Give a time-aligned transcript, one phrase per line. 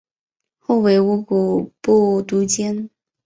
[0.57, 2.89] 后为乌古部都监。